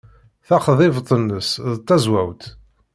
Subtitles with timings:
[0.47, 2.43] Taxḍibt-nnes d tazwawt.